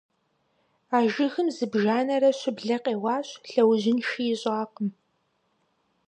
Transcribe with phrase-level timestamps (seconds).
[0.95, 4.89] А жыгым зыбжанэрэ щыблэ къеуащ, лъэужьынши ищӀакъым.